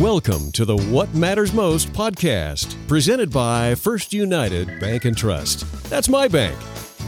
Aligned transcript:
Welcome 0.00 0.50
to 0.52 0.64
the 0.64 0.78
What 0.78 1.12
Matters 1.12 1.52
Most 1.52 1.92
podcast, 1.92 2.74
presented 2.88 3.30
by 3.30 3.74
First 3.74 4.14
United 4.14 4.80
Bank 4.80 5.04
and 5.04 5.14
Trust. 5.14 5.70
That's 5.90 6.08
my 6.08 6.26
bank. 6.26 6.56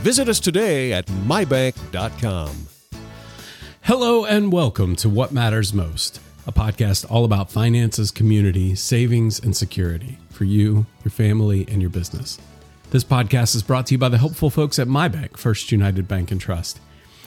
Visit 0.03 0.29
us 0.29 0.38
today 0.38 0.92
at 0.92 1.06
mybank.com. 1.06 2.66
Hello 3.80 4.26
and 4.26 4.52
welcome 4.52 4.94
to 4.96 5.08
What 5.08 5.32
Matters 5.32 5.72
Most, 5.72 6.20
a 6.46 6.52
podcast 6.52 7.10
all 7.10 7.24
about 7.24 7.50
finances, 7.50 8.10
community, 8.10 8.74
savings, 8.74 9.40
and 9.40 9.56
security 9.56 10.19
for 10.29 10.45
you, 10.45 10.85
your 11.03 11.13
family, 11.13 11.67
and 11.69 11.81
your 11.81 11.90
business. 11.90 12.38
This 12.90 13.04
podcast 13.04 13.56
is 13.56 13.63
brought 13.63 13.87
to 13.87 13.95
you 13.95 13.99
by 13.99 14.11
the 14.11 14.19
helpful 14.19 14.51
folks 14.51 14.79
at 14.79 14.87
my 14.87 15.09
bank, 15.09 15.38
First 15.38 15.72
United 15.72 16.06
Bank 16.06 16.30
and 16.30 16.38
Trust. 16.38 16.79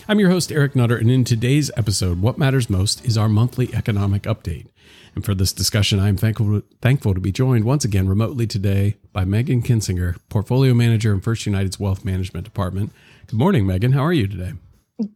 I'm 0.07 0.19
your 0.19 0.29
host, 0.29 0.51
Eric 0.51 0.75
Nutter, 0.75 0.97
and 0.97 1.09
in 1.09 1.23
today's 1.23 1.71
episode, 1.75 2.21
What 2.21 2.37
Matters 2.37 2.69
Most 2.69 3.03
is 3.03 3.17
our 3.17 3.27
monthly 3.27 3.73
economic 3.73 4.21
update. 4.23 4.67
And 5.15 5.23
for 5.23 5.33
this 5.33 5.53
discussion, 5.53 5.99
I 5.99 6.09
am 6.09 6.17
thankful, 6.17 6.61
thankful 6.81 7.13
to 7.13 7.21
be 7.21 7.31
joined 7.31 7.63
once 7.63 7.85
again 7.85 8.07
remotely 8.09 8.45
today 8.45 8.97
by 9.13 9.23
Megan 9.23 9.61
Kinsinger, 9.61 10.17
Portfolio 10.27 10.73
Manager 10.73 11.13
in 11.13 11.21
First 11.21 11.45
United's 11.45 11.79
Wealth 11.79 12.03
Management 12.03 12.43
Department. 12.43 12.91
Good 13.27 13.39
morning, 13.39 13.65
Megan. 13.65 13.93
How 13.93 14.03
are 14.03 14.13
you 14.13 14.27
today? 14.27 14.53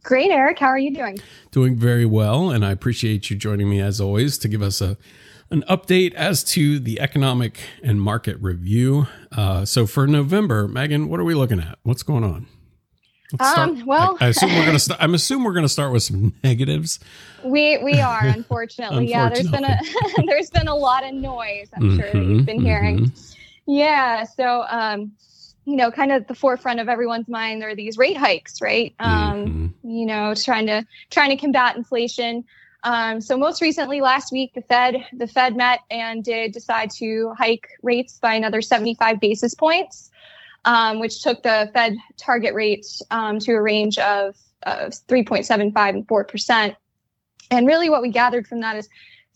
Great, 0.04 0.32
Eric. 0.32 0.60
How 0.60 0.68
are 0.68 0.80
you 0.80 0.94
doing? 0.94 1.20
Doing 1.52 1.76
very 1.76 2.06
well, 2.06 2.50
and 2.50 2.66
I 2.66 2.72
appreciate 2.72 3.30
you 3.30 3.36
joining 3.36 3.70
me 3.70 3.82
as 3.82 4.00
always 4.00 4.38
to 4.40 4.48
give 4.48 4.62
us 4.62 4.82
a 4.82 4.98
an 5.52 5.64
update 5.68 6.14
as 6.14 6.44
to 6.44 6.80
the 6.80 7.00
economic 7.00 7.60
and 7.82 8.00
market 8.00 8.38
review. 8.40 9.08
Uh, 9.32 9.66
so 9.66 9.88
for 9.88 10.06
November, 10.06 10.68
Megan, 10.68 11.10
what 11.10 11.20
are 11.20 11.24
we 11.24 11.34
looking 11.34 11.60
at? 11.60 11.80
What's 11.82 12.04
going 12.04 12.24
on? 12.24 12.46
Um, 13.40 13.86
well, 13.86 14.18
I, 14.20 14.26
I, 14.26 14.28
assume 14.30 14.56
we're 14.56 14.66
gonna. 14.66 14.80
St- 14.80 14.98
I'm 15.02 15.14
assuming 15.14 15.46
we're 15.46 15.54
gonna 15.54 15.70
start 15.70 15.94
with 15.94 16.04
some 16.04 16.34
negatives. 16.44 17.00
We 17.44 17.78
we 17.78 18.00
are 18.00 18.26
unfortunately. 18.26 18.34
unfortunately. 19.06 19.10
Yeah, 19.10 19.30
there's 19.30 19.52
been 19.52 19.66
a 19.66 19.80
there's 20.26 20.50
been 20.50 20.68
a 20.68 20.76
lot 20.76 21.04
of 21.04 21.14
noise. 21.14 21.70
I'm 21.76 21.84
mm-hmm, 21.84 22.00
sure 22.00 22.22
you've 22.22 22.46
been 22.46 22.58
mm-hmm. 22.58 22.66
hearing. 22.66 23.12
Yeah, 23.68 24.24
so 24.24 24.66
um, 24.68 25.12
you 25.66 25.76
know, 25.76 25.92
kind 25.92 26.12
of 26.12 26.26
the 26.26 26.34
forefront 26.34 26.80
of 26.80 26.90
everyone's 26.90 27.28
mind 27.28 27.64
are 27.64 27.76
these 27.76 27.98
rate 27.98 28.18
hikes, 28.18 28.62
right? 28.62 28.96
Um, 29.00 29.74
mm-hmm. 29.84 29.90
you 29.90 30.08
know, 30.08 30.34
trying 30.34 30.66
to 30.66 30.86
trying 31.12 31.30
to 31.30 31.38
combat 31.38 31.76
inflation. 31.76 32.46
Um, 32.84 33.20
so 33.22 33.38
most 33.38 33.62
recently, 33.62 34.02
last 34.02 34.32
week, 34.32 34.54
the 34.56 34.62
Fed 34.62 35.06
the 35.14 35.28
Fed 35.28 35.56
met 35.56 35.82
and 35.92 36.24
did 36.24 36.54
decide 36.54 36.90
to 36.92 37.36
hike 37.38 37.68
rates 37.84 38.18
by 38.18 38.34
another 38.34 38.64
75 38.64 39.20
basis 39.20 39.54
points 39.54 40.10
um, 40.66 41.00
which 41.00 41.22
took 41.22 41.42
the 41.44 41.70
Fed 41.74 41.96
target 42.18 42.54
rate 42.54 42.86
um, 43.12 43.40
to 43.40 43.54
a 43.54 43.62
range 43.62 43.98
of, 43.98 44.36
of 44.64 44.92
3.75 45.08 45.90
and 45.90 46.08
4%. 46.08 46.76
And 47.52 47.68
really, 47.68 47.90
what 47.90 48.02
we 48.02 48.10
gathered 48.10 48.48
from 48.48 48.62
that 48.62 48.76
is 48.76 48.90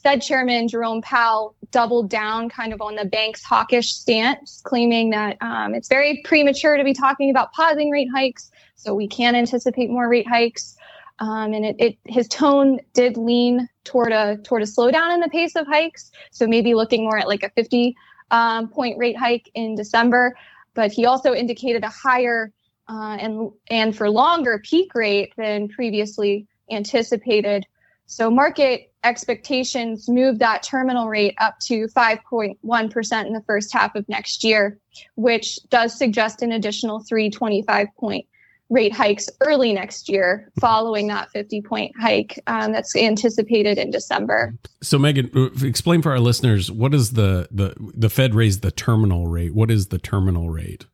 Fed 0.03 0.21
Chairman 0.21 0.67
Jerome 0.67 1.01
Powell 1.01 1.55
doubled 1.71 2.09
down 2.09 2.49
kind 2.49 2.73
of 2.73 2.81
on 2.81 2.95
the 2.95 3.05
bank's 3.05 3.43
hawkish 3.43 3.93
stance, 3.93 4.61
claiming 4.63 5.11
that 5.11 5.37
um, 5.41 5.73
it's 5.73 5.87
very 5.87 6.21
premature 6.25 6.75
to 6.77 6.83
be 6.83 6.93
talking 6.93 7.29
about 7.29 7.53
pausing 7.53 7.89
rate 7.89 8.09
hikes, 8.13 8.51
so 8.75 8.93
we 8.93 9.07
can 9.07 9.33
anticipate 9.33 9.89
more 9.89 10.09
rate 10.09 10.27
hikes. 10.27 10.75
Um, 11.19 11.53
and 11.53 11.63
it, 11.63 11.75
it, 11.79 11.97
his 12.05 12.27
tone 12.27 12.79
did 12.93 13.15
lean 13.15 13.69
toward 13.85 14.11
a 14.11 14.37
toward 14.37 14.61
a 14.61 14.65
slowdown 14.65 15.13
in 15.13 15.21
the 15.21 15.29
pace 15.29 15.55
of 15.55 15.65
hikes, 15.67 16.11
so 16.31 16.47
maybe 16.47 16.73
looking 16.73 17.03
more 17.03 17.17
at 17.17 17.27
like 17.27 17.43
a 17.43 17.49
50 17.51 17.95
um, 18.31 18.67
point 18.67 18.97
rate 18.97 19.17
hike 19.17 19.49
in 19.53 19.75
December 19.75 20.35
but 20.73 20.91
he 20.91 21.05
also 21.05 21.33
indicated 21.33 21.83
a 21.83 21.89
higher 21.89 22.51
uh, 22.89 23.17
and 23.19 23.51
and 23.69 23.95
for 23.95 24.09
longer 24.09 24.61
peak 24.63 24.93
rate 24.93 25.33
than 25.37 25.69
previously 25.69 26.47
anticipated. 26.69 27.65
So 28.05 28.29
market 28.29 28.91
expectations 29.03 30.09
moved 30.09 30.39
that 30.39 30.63
terminal 30.63 31.07
rate 31.07 31.35
up 31.39 31.59
to 31.63 31.87
5.1% 31.87 33.25
in 33.25 33.33
the 33.33 33.43
first 33.45 33.73
half 33.73 33.95
of 33.95 34.07
next 34.07 34.43
year, 34.43 34.79
which 35.15 35.59
does 35.69 35.97
suggest 35.97 36.41
an 36.41 36.51
additional 36.51 36.99
325 36.99 37.87
point 37.97 38.25
rate 38.69 38.93
hikes 38.93 39.29
early 39.41 39.73
next 39.73 40.09
year 40.09 40.51
following 40.59 41.07
that 41.07 41.29
50 41.31 41.61
point 41.61 41.91
hike 41.99 42.39
um, 42.47 42.71
that's 42.71 42.95
anticipated 42.95 43.77
in 43.77 43.91
December. 43.91 44.53
So 44.81 44.97
Megan, 44.97 45.29
uh, 45.35 45.65
explain 45.65 46.01
for 46.01 46.11
our 46.11 46.19
listeners, 46.19 46.71
what 46.71 46.93
is 46.93 47.11
the, 47.11 47.47
the, 47.51 47.75
the 47.95 48.09
Fed 48.09 48.33
raised 48.35 48.61
the 48.61 48.71
terminal 48.71 49.27
rate? 49.27 49.53
What 49.53 49.69
is 49.69 49.87
the 49.87 49.99
terminal 49.99 50.49
rate? 50.49 50.85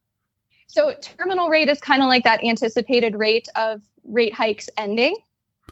So 0.67 0.93
terminal 1.01 1.49
rate 1.49 1.69
is 1.69 1.79
kind 1.79 2.03
of 2.03 2.09
like 2.09 2.23
that 2.25 2.43
anticipated 2.43 3.15
rate 3.15 3.47
of 3.55 3.81
rate 4.03 4.33
hikes 4.33 4.69
ending. 4.77 5.15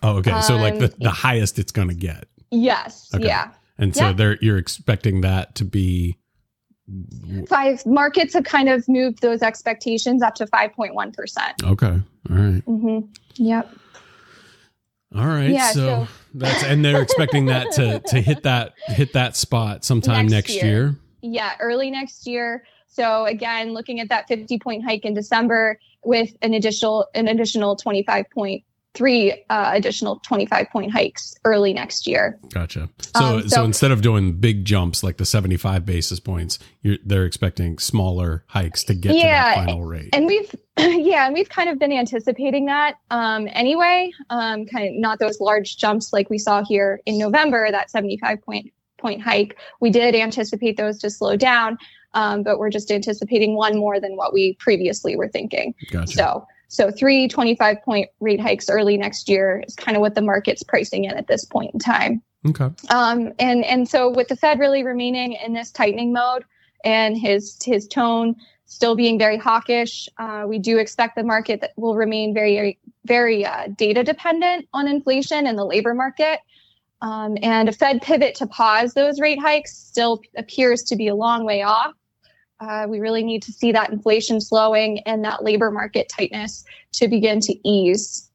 Oh, 0.02 0.18
okay. 0.18 0.41
So 0.41 0.56
um, 0.56 0.62
like 0.62 0.80
the, 0.80 0.94
the 1.00 1.12
highest 1.12 1.59
it's 1.59 1.72
going 1.72 1.90
to 1.90 1.96
get. 1.96 2.28
Yes. 2.52 3.09
Okay. 3.13 3.25
Yeah. 3.25 3.52
And 3.78 3.96
so 3.96 4.07
yeah. 4.07 4.13
there 4.13 4.38
you're 4.41 4.57
expecting 4.57 5.22
that 5.22 5.56
to 5.56 5.66
be 5.66 6.18
five 7.48 7.86
markets 7.86 8.34
have 8.34 8.46
kind 8.46 8.70
of 8.70 8.88
moved 8.88 9.22
those 9.22 9.42
expectations 9.42 10.22
up 10.22 10.36
to 10.36 10.46
5.1%. 10.46 11.64
Okay. 11.64 11.88
All 11.88 12.36
right. 12.36 12.66
mm-hmm. 12.66 13.00
Yep. 13.36 13.74
All 15.16 15.25
right. 15.25 15.50
Yeah, 15.50 15.72
so, 15.72 15.80
so, 15.80 16.08
that's 16.34 16.64
and 16.64 16.84
they're 16.84 17.02
expecting 17.02 17.46
that 17.46 17.72
to 17.74 18.02
to 18.08 18.22
hit 18.22 18.44
that 18.44 18.74
hit 18.88 19.14
that 19.14 19.38
spot 19.38 19.86
sometime 19.86 20.28
next, 20.28 20.50
next 20.50 20.56
year. 20.56 20.66
year. 20.66 20.96
Yeah, 21.22 21.53
early 21.62 21.90
next 21.90 22.28
year. 22.28 22.66
So 22.88 23.25
again, 23.25 23.74
looking 23.74 24.00
at 24.02 24.09
that 24.09 24.28
50 24.28 24.59
point 24.59 24.84
hike 24.84 25.06
in 25.06 25.14
December 25.14 25.80
with 26.04 26.36
an 26.42 26.54
additional 26.54 27.08
an 27.16 27.28
additional 27.30 27.78
25 27.78 28.30
point 28.31 28.64
three 28.97 29.46
uh, 29.52 29.72
additional 29.74 30.19
25 30.19 30.69
point 30.72 30.91
hikes 30.91 31.35
early 31.46 31.72
next 31.72 32.08
year. 32.08 32.40
Gotcha. 32.50 32.90
So, 33.16 33.24
um, 33.24 33.41
so, 33.44 33.47
so, 33.47 33.63
instead 33.63 33.91
of 33.91 34.02
doing 34.02 34.34
big 34.34 34.66
jumps 34.66 35.03
like 35.03 35.18
the 35.18 35.25
75 35.25 35.85
basis 35.85 36.19
points, 36.19 36.58
they're 37.06 37.25
expecting 37.25 37.78
smaller 37.78 38.44
hikes 38.47 38.84
to 38.86 38.96
get 38.96 39.16
yeah, 39.16 39.22
to 39.22 39.28
that 39.28 39.66
final 39.68 39.84
rate. 39.84 40.09
And 40.13 40.25
we've, 40.25 40.53
yeah, 40.78 41.28
and 41.28 41.34
we've 41.36 41.47
kind 41.47 41.69
of 41.69 41.78
been 41.78 41.94
anticipating 41.94 42.66
that 42.66 42.96
um, 43.12 43.47
anyway. 43.52 44.12
Um, 44.31 44.66
kind 44.66 44.88
of 44.88 44.96
not 44.96 45.19
those 45.19 45.40
large 45.40 45.78
jumps 45.78 46.12
like 46.12 46.31
we 46.31 46.40
saw 46.40 46.63
here 46.63 47.00
in 47.06 47.19
November, 47.19 47.69
that 47.69 47.91
75 47.91 48.41
point 48.41 48.74
point 48.97 49.22
hike. 49.22 49.56
We 49.80 49.91
did 49.91 50.16
anticipate 50.16 50.75
those 50.75 50.97
to 51.00 51.12
slow 51.12 51.36
down, 51.36 51.78
um, 52.16 52.41
but 52.41 52.57
we're 52.57 52.72
just 52.72 52.90
anticipating 52.91 53.56
one 53.56 53.78
more 53.78 54.00
than 54.00 54.16
what 54.16 54.34
we 54.34 54.56
previously 54.56 55.16
were 55.16 55.28
thinking. 55.28 55.75
Gotcha. 55.91 56.13
So 56.13 56.47
so 56.68 56.92
three 56.92 57.28
25 57.28 57.82
point 57.84 58.10
rate 58.20 58.40
hikes 58.40 58.70
early 58.70 58.98
next 58.98 59.30
year 59.30 59.64
is 59.66 59.76
kind 59.76 59.96
of 59.96 60.02
what 60.02 60.16
the 60.16 60.22
market's 60.22 60.64
pricing 60.64 61.06
in 61.06 61.12
at 61.12 61.28
this 61.28 61.46
point 61.46 61.74
in 61.74 61.80
time. 61.80 62.22
Okay. 62.48 62.70
Um, 62.90 63.34
and 63.40 63.64
and 63.66 63.88
so 63.88 64.10
with 64.10 64.28
the 64.28 64.36
Fed 64.36 64.60
really 64.60 64.84
remaining 64.84 65.34
in 65.34 65.54
this 65.54 65.72
tightening 65.72 66.14
mode 66.14 66.44
and 66.84 67.18
his 67.18 67.58
his 67.64 67.88
tone 67.88 68.36
still 68.66 68.96
being 68.96 69.18
very 69.18 69.38
hawkish, 69.38 70.10
uh, 70.18 70.44
we 70.46 70.60
do 70.60 70.78
expect 70.78 71.16
the 71.16 71.24
market 71.24 71.62
that 71.62 71.72
will 71.78 71.96
remain 71.96 72.34
very 72.34 72.80
very 73.06 73.46
uh, 73.46 73.68
data 73.76 74.04
dependent 74.04 74.68
on 74.74 74.88
inflation 74.88 75.48
and 75.48 75.58
the 75.58 75.66
labor 75.66 75.94
market. 75.94 76.40
Um, 77.00 77.38
and 77.44 77.70
a 77.70 77.72
Fed 77.72 78.02
pivot 78.02 78.36
to 78.36 78.48
pause 78.48 78.94
those 78.94 79.20
rate 79.20 79.40
hikes 79.40 79.78
still 79.78 80.20
appears 80.36 80.84
to 80.84 80.96
be 80.96 81.08
a 81.08 81.16
long 81.16 81.46
way 81.46 81.62
off. 81.62 81.94
Uh, 82.59 82.88
we 82.90 83.00
really 83.00 83.23
need 83.23 83.44
to 83.44 83.51
see 83.51 83.72
that 83.72 83.91
inflation 83.91 84.41
slowing 84.41 85.00
and 85.01 85.23
that 85.23 85.44
labor 85.44 85.69
market 85.69 86.09
tightness 86.09 86.66
to 86.91 87.07
begin 87.07 87.40
to 87.40 87.53
ease. 87.68 88.29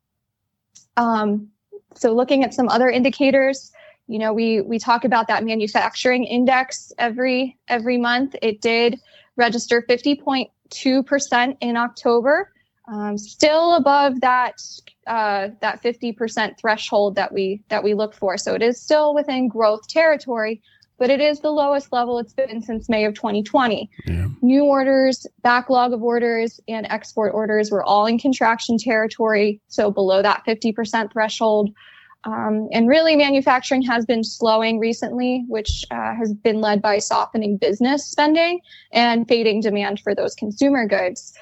Um, 0.96 1.48
so, 1.94 2.12
looking 2.12 2.44
at 2.44 2.54
some 2.54 2.68
other 2.68 2.88
indicators, 2.88 3.72
you 4.06 4.18
know, 4.18 4.32
we 4.32 4.60
we 4.60 4.78
talk 4.78 5.04
about 5.04 5.28
that 5.28 5.44
manufacturing 5.44 6.24
index 6.24 6.92
every 6.98 7.58
every 7.68 7.98
month. 7.98 8.34
It 8.42 8.60
did 8.60 9.00
register 9.36 9.84
50.2 9.88 11.06
percent 11.06 11.56
in 11.60 11.76
October, 11.76 12.52
um, 12.88 13.18
still 13.18 13.74
above 13.74 14.20
that 14.20 14.60
uh, 15.06 15.48
that 15.60 15.80
50 15.82 16.12
percent 16.12 16.58
threshold 16.60 17.16
that 17.16 17.32
we 17.32 17.62
that 17.68 17.82
we 17.82 17.94
look 17.94 18.14
for. 18.14 18.36
So 18.38 18.54
it 18.54 18.62
is 18.62 18.80
still 18.80 19.14
within 19.14 19.48
growth 19.48 19.88
territory, 19.88 20.62
but 21.02 21.10
it 21.10 21.20
is 21.20 21.40
the 21.40 21.50
lowest 21.50 21.92
level 21.92 22.20
it's 22.20 22.32
been 22.32 22.62
since 22.62 22.88
May 22.88 23.04
of 23.06 23.14
2020. 23.14 23.90
Yeah. 24.06 24.28
New 24.40 24.64
orders, 24.66 25.26
backlog 25.42 25.92
of 25.92 26.00
orders, 26.00 26.60
and 26.68 26.86
export 26.90 27.34
orders 27.34 27.72
were 27.72 27.82
all 27.82 28.06
in 28.06 28.20
contraction 28.20 28.78
territory, 28.78 29.60
so 29.66 29.90
below 29.90 30.22
that 30.22 30.44
50% 30.46 31.12
threshold. 31.12 31.70
Um, 32.22 32.68
and 32.70 32.88
really, 32.88 33.16
manufacturing 33.16 33.82
has 33.82 34.06
been 34.06 34.22
slowing 34.22 34.78
recently, 34.78 35.44
which 35.48 35.84
uh, 35.90 36.14
has 36.14 36.34
been 36.34 36.60
led 36.60 36.80
by 36.80 36.98
softening 36.98 37.56
business 37.56 38.08
spending 38.08 38.60
and 38.92 39.26
fading 39.26 39.60
demand 39.60 39.98
for 39.98 40.14
those 40.14 40.36
consumer 40.36 40.86
goods. 40.86 41.36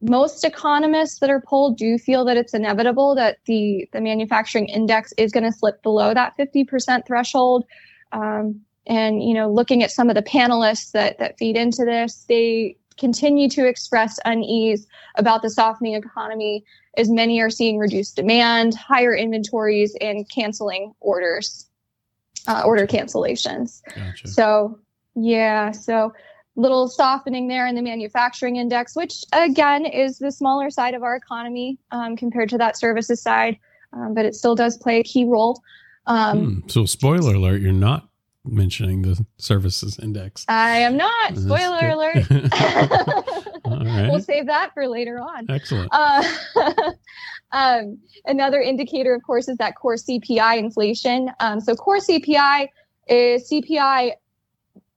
Most 0.00 0.44
economists 0.44 1.18
that 1.18 1.30
are 1.30 1.42
polled 1.44 1.78
do 1.78 1.98
feel 1.98 2.24
that 2.26 2.36
it's 2.36 2.54
inevitable 2.54 3.16
that 3.16 3.38
the, 3.46 3.88
the 3.92 4.00
manufacturing 4.00 4.68
index 4.68 5.12
is 5.18 5.32
going 5.32 5.50
to 5.50 5.52
slip 5.52 5.82
below 5.82 6.14
that 6.14 6.34
50% 6.38 7.08
threshold. 7.08 7.64
Um, 8.12 8.60
and 8.90 9.22
you 9.22 9.32
know 9.32 9.50
looking 9.50 9.82
at 9.82 9.90
some 9.90 10.10
of 10.10 10.14
the 10.14 10.22
panelists 10.22 10.92
that 10.92 11.18
that 11.18 11.38
feed 11.38 11.56
into 11.56 11.84
this 11.86 12.26
they 12.28 12.76
continue 12.98 13.48
to 13.48 13.66
express 13.66 14.18
unease 14.26 14.86
about 15.14 15.40
the 15.40 15.48
softening 15.48 15.94
economy 15.94 16.62
as 16.98 17.08
many 17.08 17.40
are 17.40 17.48
seeing 17.48 17.78
reduced 17.78 18.16
demand 18.16 18.74
higher 18.74 19.14
inventories 19.14 19.96
and 20.02 20.28
canceling 20.28 20.92
orders 21.00 21.70
uh, 22.48 22.62
order 22.64 22.86
cancellations. 22.86 23.82
Gotcha. 23.94 24.28
So, 24.28 24.78
yeah, 25.14 25.70
so 25.72 26.12
little 26.56 26.88
softening 26.88 27.48
there 27.48 27.66
in 27.66 27.74
the 27.74 27.82
manufacturing 27.82 28.56
index, 28.56 28.96
which 28.96 29.24
again 29.32 29.86
is 29.86 30.18
the 30.18 30.32
smaller 30.32 30.70
side 30.70 30.94
of 30.94 31.02
our 31.02 31.16
economy 31.16 31.78
um, 31.90 32.16
compared 32.16 32.48
to 32.50 32.58
that 32.58 32.76
services 32.76 33.22
side, 33.22 33.58
um, 33.92 34.14
but 34.14 34.24
it 34.24 34.34
still 34.34 34.54
does 34.54 34.76
play 34.76 35.00
a 35.00 35.02
key 35.02 35.24
role. 35.24 35.62
Um, 36.06 36.62
Hmm, 36.62 36.68
So, 36.68 36.86
spoiler 36.86 37.34
alert, 37.34 37.60
you're 37.60 37.72
not 37.72 38.09
mentioning 38.44 39.02
the 39.02 39.24
services 39.38 39.98
index. 39.98 40.44
I 40.48 40.78
am 40.78 40.96
not. 40.96 41.36
Spoiler 41.36 41.90
alert. 41.90 42.16
All 43.64 43.84
right. 43.84 44.08
We'll 44.10 44.20
save 44.20 44.46
that 44.46 44.72
for 44.74 44.88
later 44.88 45.20
on. 45.20 45.46
Excellent. 45.50 45.88
Uh, 45.92 46.24
um, 47.52 47.98
another 48.24 48.60
indicator, 48.60 49.14
of 49.14 49.22
course, 49.22 49.48
is 49.48 49.58
that 49.58 49.76
core 49.76 49.96
CPI 49.96 50.58
inflation. 50.58 51.30
Um, 51.40 51.60
so 51.60 51.74
core 51.74 51.98
CPI 51.98 52.68
is 53.08 53.50
CPI 53.50 54.12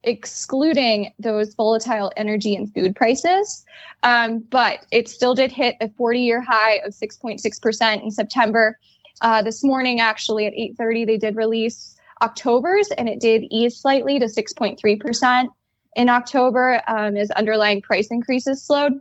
excluding 0.02 1.12
those 1.18 1.54
volatile 1.54 2.12
energy 2.16 2.54
and 2.54 2.72
food 2.74 2.94
prices. 2.94 3.64
Um, 4.02 4.40
but 4.50 4.86
it 4.90 5.08
still 5.08 5.34
did 5.34 5.50
hit 5.50 5.76
a 5.80 5.88
40-year 5.88 6.42
high 6.42 6.76
of 6.84 6.92
6.6% 6.92 8.02
in 8.02 8.10
September. 8.10 8.78
Uh, 9.20 9.42
this 9.42 9.64
morning, 9.64 10.00
actually, 10.00 10.46
at 10.46 10.52
8:30, 10.52 11.06
they 11.06 11.16
did 11.16 11.36
release 11.36 11.93
October's, 12.24 12.88
and 12.88 13.08
it 13.08 13.20
did 13.20 13.44
ease 13.50 13.76
slightly 13.76 14.18
to 14.18 14.26
6.3% 14.26 15.48
in 15.96 16.08
October 16.08 16.80
um, 16.88 17.16
as 17.16 17.30
underlying 17.32 17.82
price 17.82 18.08
increases 18.08 18.62
slowed. 18.62 18.94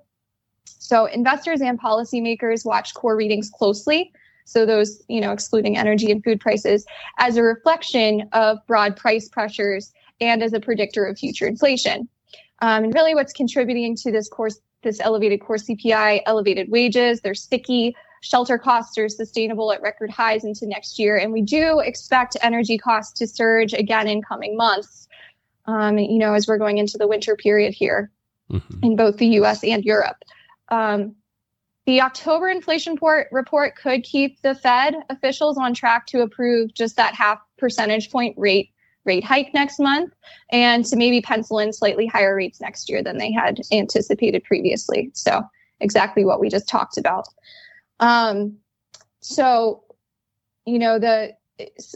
So 0.65 1.05
investors 1.05 1.61
and 1.61 1.79
policymakers 1.79 2.65
watch 2.65 2.93
core 2.93 3.15
readings 3.15 3.49
closely. 3.49 4.11
So 4.45 4.65
those, 4.65 5.01
you 5.07 5.21
know, 5.21 5.31
excluding 5.31 5.77
energy 5.77 6.11
and 6.11 6.21
food 6.21 6.41
prices 6.41 6.85
as 7.17 7.37
a 7.37 7.43
reflection 7.43 8.27
of 8.33 8.59
broad 8.67 8.97
price 8.97 9.29
pressures 9.29 9.93
and 10.19 10.43
as 10.43 10.51
a 10.53 10.59
predictor 10.59 11.05
of 11.05 11.17
future 11.17 11.47
inflation. 11.47 12.09
Um, 12.61 12.83
and 12.83 12.93
really 12.93 13.15
what's 13.15 13.33
contributing 13.33 13.95
to 13.97 14.11
this 14.11 14.27
course, 14.27 14.59
this 14.83 14.99
elevated 14.99 15.39
core 15.41 15.55
CPI, 15.55 16.21
elevated 16.25 16.69
wages, 16.69 17.21
they're 17.21 17.33
sticky. 17.33 17.95
Shelter 18.23 18.57
costs 18.57 18.97
are 18.97 19.09
sustainable 19.09 19.73
at 19.73 19.81
record 19.81 20.09
highs 20.09 20.45
into 20.45 20.65
next 20.65 20.97
year. 20.97 21.17
And 21.17 21.33
we 21.33 21.41
do 21.41 21.79
expect 21.79 22.37
energy 22.41 22.77
costs 22.77 23.19
to 23.19 23.27
surge 23.27 23.73
again 23.73 24.07
in 24.07 24.21
coming 24.21 24.55
months. 24.55 25.09
Um, 25.65 25.97
you 25.97 26.17
know, 26.17 26.33
as 26.33 26.47
we're 26.47 26.57
going 26.57 26.77
into 26.77 26.97
the 26.97 27.07
winter 27.07 27.35
period 27.35 27.73
here 27.73 28.11
Mhm. 28.49 28.81
in 28.81 28.95
both 28.95 29.17
the 29.17 29.27
US 29.39 29.61
and 29.63 29.83
Europe. 29.83 30.23
Um, 30.69 31.15
the 31.85 31.99
October 31.99 32.47
inflation 32.47 32.93
report, 32.93 33.27
report 33.29 33.75
could 33.75 34.03
keep 34.03 34.41
the 34.41 34.55
Fed 34.55 34.95
officials 35.09 35.57
on 35.57 35.73
track 35.73 36.07
to 36.07 36.21
approve 36.21 36.73
just 36.73 36.95
that 36.95 37.15
half 37.15 37.39
percentage 37.57 38.09
point 38.09 38.35
rate 38.37 38.69
rate 39.03 39.25
hike 39.25 39.53
next 39.53 39.79
month 39.79 40.13
and 40.49 40.85
to 40.85 40.95
maybe 40.95 41.19
pencil 41.19 41.59
in 41.59 41.73
slightly 41.73 42.07
higher 42.07 42.33
rates 42.33 42.61
next 42.61 42.89
year 42.89 43.03
than 43.03 43.17
they 43.17 43.33
had 43.33 43.59
anticipated 43.73 44.45
previously. 44.45 45.11
So 45.13 45.43
exactly 45.81 46.23
what 46.23 46.39
we 46.39 46.47
just 46.47 46.69
talked 46.69 46.97
about. 46.97 47.27
Um, 48.03 48.57
so, 49.21 49.83
you 50.65 50.77
know, 50.77 50.99
the 50.99 51.35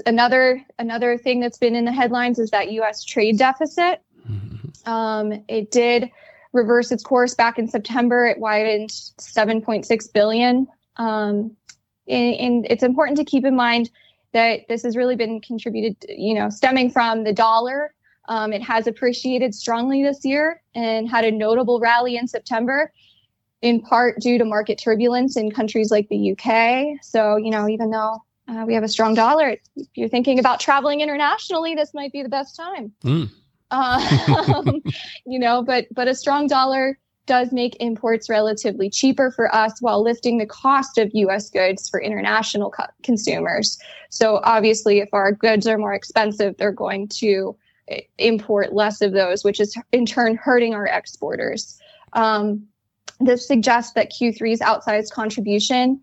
another 0.06 0.64
another 0.80 1.18
thing 1.18 1.42
that's 1.42 1.58
been 1.58 1.76
in 1.76 1.84
the 1.84 1.92
headlines 1.92 2.40
is 2.40 2.52
that 2.52 2.72
U.S. 2.72 3.04
trade 3.04 3.38
deficit. 3.38 4.02
Mhm. 4.30 4.88
Um, 4.88 5.44
it 5.50 5.72
did 5.72 6.10
reverse 6.54 6.92
its 6.92 7.04
course 7.04 7.34
back 7.36 7.60
in 7.60 7.68
September. 7.68 8.26
It 8.26 8.40
widened 8.40 8.90
7.6 8.90 10.14
billion. 10.14 10.68
Um, 10.96 11.56
and, 12.08 12.36
and 12.36 12.68
it's 12.70 12.84
important 12.84 13.18
to 13.18 13.26
keep 13.26 13.44
in 13.44 13.56
mind 13.56 13.90
that 14.32 14.62
this 14.70 14.84
has 14.84 14.96
really 14.96 15.18
been 15.18 15.42
contributed, 15.42 15.98
you 16.10 16.34
know, 16.34 16.50
stemming 16.50 16.90
from 16.90 17.26
the 17.26 17.34
dollar. 17.34 17.94
Um, 18.30 18.54
it 18.54 18.62
has 18.62 18.88
appreciated 18.88 19.54
strongly 19.54 20.04
this 20.04 20.24
year 20.24 20.62
and 20.74 21.10
had 21.10 21.26
a 21.26 21.32
notable 21.32 21.80
rally 21.80 22.16
in 22.16 22.28
September, 22.28 22.92
in 23.62 23.82
part 23.82 24.20
due 24.20 24.38
to 24.38 24.46
market 24.46 24.78
turbulence 24.78 25.36
in 25.36 25.52
countries 25.52 25.92
like 25.92 26.08
the 26.10 26.32
UK. 26.32 27.00
So, 27.02 27.38
you 27.38 27.50
know, 27.50 27.68
even 27.68 27.90
though 27.90 28.18
uh, 28.48 28.64
we 28.66 28.74
have 28.74 28.84
a 28.84 28.88
strong 28.88 29.14
dollar, 29.14 29.58
if 29.76 29.88
you're 29.96 30.10
thinking 30.10 30.40
about 30.40 30.60
traveling 30.60 31.02
internationally, 31.02 31.76
this 31.76 31.94
might 31.94 32.12
be 32.12 32.24
the 32.24 32.30
best 32.30 32.56
time 32.56 32.94
Mm. 33.04 33.30
um, 33.72 34.82
you 35.26 35.40
know, 35.40 35.62
but 35.64 35.88
but 35.92 36.08
a 36.08 36.16
strong 36.16 36.48
dollar 36.48 36.98
does 37.26 37.52
make 37.52 37.76
imports 37.82 38.30
relatively 38.30 38.90
cheaper 38.90 39.32
for 39.32 39.54
us 39.54 39.82
while 39.82 40.02
lifting 40.02 40.38
the 40.38 40.46
cost 40.46 40.98
of 40.98 41.12
U.S. 41.14 41.50
goods 41.50 41.90
for 41.90 42.02
international 42.02 42.72
co- 42.72 42.86
consumers. 43.04 43.78
So 44.10 44.40
obviously, 44.44 45.00
if 45.00 45.10
our 45.12 45.34
goods 45.34 45.68
are 45.68 45.78
more 45.78 45.94
expensive, 45.94 46.56
they're 46.58 46.72
going 46.72 47.10
to 47.20 47.58
eh, 47.90 48.02
import 48.18 48.72
less 48.72 49.02
of 49.02 49.12
those, 49.12 49.44
which 49.44 49.60
is 49.60 49.78
in 49.92 50.06
turn 50.06 50.38
hurting 50.38 50.74
our 50.74 50.88
exporters. 50.88 51.78
Um, 52.14 52.68
this 53.20 53.48
suggests 53.48 53.94
that 53.94 54.12
Q3's 54.12 54.60
outsized 54.60 55.12
contribution 55.12 56.02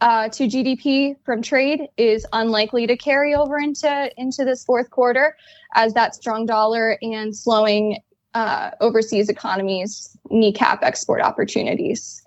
uh, 0.00 0.28
to 0.30 0.44
GDP 0.46 1.16
from 1.24 1.42
trade 1.42 1.88
is 1.96 2.26
unlikely 2.32 2.86
to 2.86 2.96
carry 2.96 3.34
over 3.34 3.58
into 3.58 4.10
into 4.16 4.44
this 4.44 4.64
fourth 4.64 4.90
quarter, 4.90 5.36
as 5.74 5.94
that 5.94 6.14
strong 6.14 6.46
dollar 6.46 6.98
and 7.02 7.36
slowing 7.36 8.00
uh, 8.34 8.70
overseas 8.80 9.28
economies 9.28 10.16
kneecap 10.30 10.82
export 10.82 11.20
opportunities. 11.20 12.22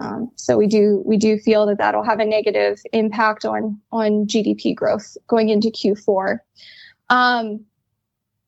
Um, 0.00 0.30
so 0.36 0.56
we 0.56 0.66
do 0.66 1.02
we 1.04 1.18
do 1.18 1.38
feel 1.38 1.66
that 1.66 1.78
that'll 1.78 2.04
have 2.04 2.20
a 2.20 2.24
negative 2.24 2.80
impact 2.92 3.44
on 3.44 3.78
on 3.90 4.26
GDP 4.26 4.74
growth 4.74 5.16
going 5.26 5.50
into 5.50 5.68
Q4. 5.68 6.38
Um, 7.10 7.66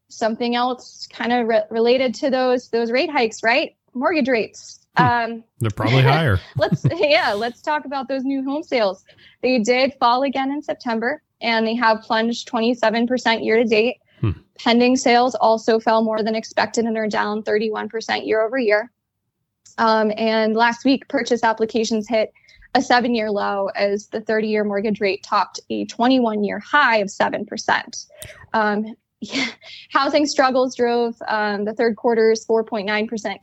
something 0.09 0.55
else 0.55 1.07
kind 1.13 1.33
of 1.33 1.47
re- 1.47 1.65
related 1.71 2.15
to 2.17 2.31
those 2.31 2.71
those 2.71 2.91
rate 2.91 3.11
hikes, 3.11 3.43
right? 3.43 3.77
Mortgage 3.93 4.29
rates. 4.29 4.84
Um, 4.97 5.45
They're 5.61 5.71
probably 5.71 6.03
higher. 6.03 6.41
let's 6.57 6.85
yeah, 6.97 7.33
let's 7.33 7.61
talk 7.61 7.85
about 7.85 8.09
those 8.09 8.25
new 8.25 8.45
home 8.45 8.63
sales. 8.63 9.05
They 9.43 9.59
did 9.59 9.95
fall 9.95 10.23
again 10.23 10.51
in 10.51 10.63
September, 10.63 11.23
and 11.41 11.67
they 11.67 11.75
have 11.75 12.03
plunged 12.03 12.49
27% 12.49 13.45
year 13.45 13.57
to 13.57 13.65
date. 13.65 13.97
Hmm. 14.21 14.31
Pending 14.59 14.97
sales 14.97 15.35
also 15.35 15.81
fell 15.81 16.03
more 16.03 16.23
than 16.23 16.35
expected 16.35 16.85
and 16.85 16.97
are 16.97 17.09
down 17.09 17.43
31% 17.43 18.27
year 18.27 18.45
over 18.45 18.59
year. 18.59 18.91
Um, 19.79 20.13
and 20.17 20.55
last 20.55 20.85
week, 20.85 21.09
purchase 21.09 21.43
applications 21.43 22.09
hit 22.09 22.33
a 22.75 22.83
seven 22.83 23.15
year 23.15 23.31
low 23.31 23.69
as 23.75 24.09
the 24.09 24.21
30 24.21 24.49
year 24.49 24.65
mortgage 24.65 25.01
rate 25.01 25.23
topped 25.23 25.61
a 25.71 25.85
21 25.87 26.45
year 26.45 26.59
high 26.59 26.99
of 26.99 27.09
7%. 27.09 28.07
Um, 28.53 28.95
housing 29.91 30.27
struggles 30.27 30.75
drove 30.77 31.17
um, 31.29 31.65
the 31.65 31.75
third 31.75 31.97
quarter's 31.97 32.47
4.9% 32.47 32.89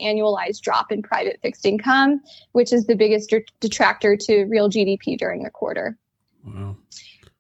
annualized 0.02 0.62
drop 0.62 0.92
in 0.92 1.02
private 1.02 1.40
fixed 1.42 1.66
income, 1.66 2.22
which 2.52 2.74
is 2.74 2.86
the 2.86 2.96
biggest 2.96 3.30
de- 3.30 3.46
detractor 3.60 4.16
to 4.16 4.46
real 4.46 4.70
GDP 4.70 5.18
during 5.18 5.44
the 5.44 5.50
quarter. 5.50 5.98
Wow. 6.46 6.78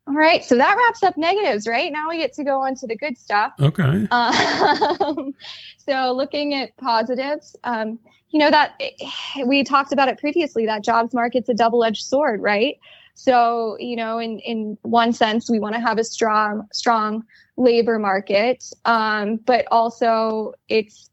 All 0.07 0.15
right, 0.15 0.43
so 0.43 0.57
that 0.57 0.75
wraps 0.75 1.03
up 1.03 1.15
negatives, 1.15 1.67
right? 1.67 1.91
Now 1.91 2.10
we 2.10 2.17
get 2.17 2.33
to 2.33 2.43
go 2.43 2.62
on 2.62 2.75
to 2.75 2.88
the 2.88 2.95
good 2.95 3.17
stuff. 3.17 3.53
Okay. 3.60 4.07
Um, 4.10 5.33
so 5.77 6.12
looking 6.12 6.55
at 6.55 6.75
positives, 6.77 7.55
um, 7.63 8.00
you 8.29 8.39
know 8.39 8.50
that 8.50 8.81
we 9.45 9.63
talked 9.63 9.93
about 9.93 10.07
it 10.07 10.17
previously. 10.17 10.65
That 10.65 10.83
jobs 10.83 11.13
market's 11.13 11.50
a 11.50 11.53
double-edged 11.53 12.03
sword, 12.03 12.41
right? 12.41 12.77
So 13.21 13.77
you 13.79 13.95
know, 13.95 14.17
in 14.17 14.39
in 14.39 14.79
one 14.81 15.13
sense, 15.13 15.47
we 15.47 15.59
want 15.59 15.75
to 15.75 15.79
have 15.79 15.99
a 15.99 16.03
strong 16.03 16.67
strong 16.73 17.23
labor 17.55 17.99
market, 17.99 18.65
um, 18.85 19.35
but 19.45 19.65
also 19.71 20.53
it's 20.67 21.11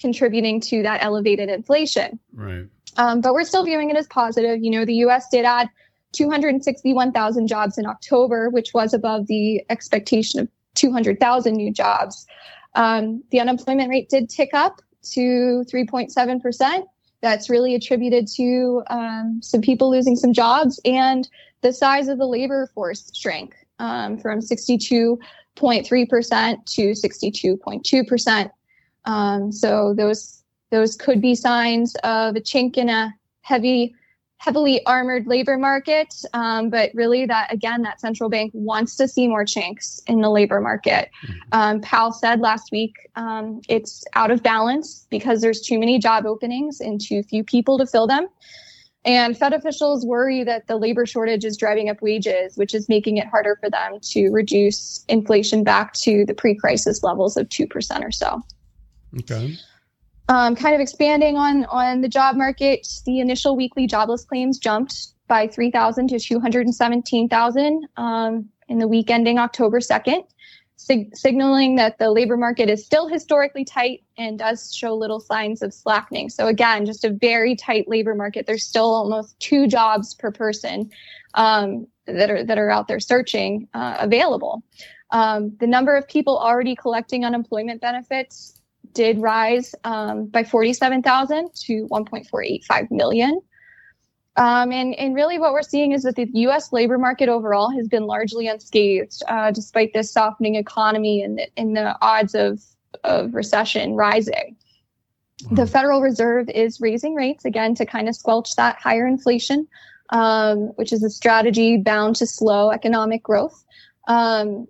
contributing 0.00 0.60
to 0.62 0.82
that 0.82 1.04
elevated 1.04 1.48
inflation. 1.48 2.18
Right. 2.32 2.66
Um, 2.96 3.20
but 3.20 3.34
we're 3.34 3.44
still 3.44 3.64
viewing 3.64 3.90
it 3.90 3.96
as 3.96 4.08
positive. 4.08 4.64
You 4.64 4.70
know, 4.72 4.84
the 4.84 4.94
U.S. 5.06 5.28
did 5.28 5.44
add 5.44 5.68
261,000 6.12 7.46
jobs 7.46 7.78
in 7.78 7.86
October, 7.86 8.50
which 8.50 8.74
was 8.74 8.92
above 8.92 9.28
the 9.28 9.64
expectation 9.70 10.40
of 10.40 10.48
200,000 10.74 11.54
new 11.54 11.72
jobs. 11.72 12.26
Um, 12.74 13.22
the 13.30 13.38
unemployment 13.38 13.90
rate 13.90 14.08
did 14.08 14.28
tick 14.28 14.50
up 14.54 14.82
to 15.12 15.64
3.7 15.72 16.42
percent. 16.42 16.86
That's 17.24 17.48
really 17.48 17.74
attributed 17.74 18.28
to 18.36 18.82
um, 18.90 19.40
some 19.42 19.62
people 19.62 19.90
losing 19.90 20.14
some 20.14 20.34
jobs 20.34 20.78
and 20.84 21.26
the 21.62 21.72
size 21.72 22.08
of 22.08 22.18
the 22.18 22.26
labor 22.26 22.70
force 22.74 23.10
shrank 23.16 23.54
um, 23.78 24.18
from 24.18 24.40
62.3 24.40 26.08
percent 26.10 26.66
to 26.66 26.90
62.2 26.90 28.06
percent. 28.06 28.52
Um, 29.06 29.50
so 29.50 29.94
those 29.96 30.42
those 30.70 30.96
could 30.96 31.22
be 31.22 31.34
signs 31.34 31.94
of 32.04 32.36
a 32.36 32.40
chink 32.40 32.76
in 32.76 32.90
a 32.90 33.14
heavy 33.40 33.94
heavily 34.44 34.84
armored 34.84 35.26
labor 35.26 35.56
market. 35.56 36.14
Um, 36.34 36.68
but 36.68 36.90
really, 36.92 37.24
that 37.24 37.50
again, 37.50 37.80
that 37.82 37.98
central 37.98 38.28
bank 38.28 38.50
wants 38.54 38.94
to 38.96 39.08
see 39.08 39.26
more 39.26 39.46
chinks 39.46 40.02
in 40.06 40.20
the 40.20 40.28
labor 40.28 40.60
market. 40.60 41.10
Um, 41.52 41.80
Powell 41.80 42.12
said 42.12 42.40
last 42.40 42.70
week 42.70 42.94
um, 43.16 43.62
it's 43.70 44.04
out 44.14 44.30
of 44.30 44.42
balance 44.42 45.06
because 45.08 45.40
there's 45.40 45.62
too 45.62 45.78
many 45.78 45.98
job 45.98 46.26
openings 46.26 46.80
and 46.80 47.00
too 47.00 47.22
few 47.22 47.42
people 47.42 47.78
to 47.78 47.86
fill 47.86 48.06
them. 48.06 48.26
And 49.06 49.36
Fed 49.36 49.52
officials 49.52 50.04
worry 50.04 50.44
that 50.44 50.66
the 50.66 50.76
labor 50.76 51.06
shortage 51.06 51.44
is 51.44 51.56
driving 51.56 51.88
up 51.88 52.00
wages, 52.02 52.56
which 52.56 52.74
is 52.74 52.88
making 52.88 53.16
it 53.16 53.26
harder 53.26 53.56
for 53.60 53.70
them 53.70 53.98
to 54.10 54.28
reduce 54.30 55.04
inflation 55.08 55.64
back 55.64 55.94
to 56.02 56.24
the 56.26 56.34
pre 56.34 56.54
crisis 56.54 57.02
levels 57.02 57.36
of 57.38 57.48
2% 57.48 58.02
or 58.02 58.12
so. 58.12 58.42
Okay. 59.20 59.56
Um, 60.28 60.56
kind 60.56 60.74
of 60.74 60.80
expanding 60.80 61.36
on, 61.36 61.64
on 61.66 62.00
the 62.00 62.08
job 62.08 62.36
market, 62.36 62.86
the 63.04 63.20
initial 63.20 63.56
weekly 63.56 63.86
jobless 63.86 64.24
claims 64.24 64.58
jumped 64.58 65.08
by 65.28 65.46
3,000 65.46 66.08
to 66.08 66.18
217,000 66.18 67.88
um, 67.96 68.48
in 68.68 68.78
the 68.78 68.88
week 68.88 69.10
ending 69.10 69.38
October 69.38 69.80
2nd 69.80 70.24
sig- 70.76 71.16
signaling 71.16 71.76
that 71.76 71.98
the 71.98 72.10
labor 72.10 72.36
market 72.36 72.68
is 72.68 72.84
still 72.84 73.08
historically 73.08 73.64
tight 73.64 74.04
and 74.16 74.38
does 74.38 74.74
show 74.74 74.94
little 74.94 75.20
signs 75.20 75.62
of 75.62 75.72
slackening. 75.72 76.28
So 76.28 76.46
again, 76.46 76.86
just 76.86 77.04
a 77.04 77.10
very 77.10 77.56
tight 77.56 77.88
labor 77.88 78.14
market. 78.14 78.46
There's 78.46 78.66
still 78.66 78.92
almost 78.92 79.38
two 79.40 79.66
jobs 79.66 80.14
per 80.14 80.30
person 80.30 80.90
um, 81.34 81.86
that 82.06 82.30
are 82.30 82.44
that 82.44 82.58
are 82.58 82.70
out 82.70 82.88
there 82.88 83.00
searching 83.00 83.68
uh, 83.74 83.96
available. 83.98 84.62
Um, 85.10 85.56
the 85.58 85.66
number 85.66 85.96
of 85.96 86.08
people 86.08 86.38
already 86.38 86.74
collecting 86.74 87.24
unemployment 87.24 87.80
benefits 87.80 88.60
did 88.94 89.20
rise 89.20 89.74
um, 89.84 90.26
by 90.26 90.44
47,000 90.44 91.50
to 91.66 91.86
1.485 91.90 92.90
million. 92.90 93.40
Um, 94.36 94.72
and, 94.72 94.94
and 94.94 95.14
really, 95.14 95.38
what 95.38 95.52
we're 95.52 95.62
seeing 95.62 95.92
is 95.92 96.02
that 96.02 96.16
the 96.16 96.28
U.S. 96.32 96.72
labor 96.72 96.98
market 96.98 97.28
overall 97.28 97.70
has 97.70 97.86
been 97.86 98.04
largely 98.04 98.48
unscathed, 98.48 99.22
uh, 99.28 99.52
despite 99.52 99.92
this 99.92 100.12
softening 100.12 100.56
economy 100.56 101.22
and 101.22 101.38
the, 101.38 101.46
and 101.56 101.76
the 101.76 101.96
odds 102.02 102.34
of, 102.34 102.60
of 103.04 103.34
recession 103.34 103.94
rising. 103.94 104.56
Wow. 105.44 105.56
The 105.56 105.66
Federal 105.66 106.00
Reserve 106.00 106.48
is 106.48 106.80
raising 106.80 107.14
rates 107.14 107.44
again 107.44 107.76
to 107.76 107.86
kind 107.86 108.08
of 108.08 108.16
squelch 108.16 108.56
that 108.56 108.76
higher 108.76 109.06
inflation, 109.06 109.68
um, 110.10 110.72
which 110.76 110.92
is 110.92 111.04
a 111.04 111.10
strategy 111.10 111.76
bound 111.76 112.16
to 112.16 112.26
slow 112.26 112.72
economic 112.72 113.22
growth. 113.22 113.64
Um, 114.08 114.66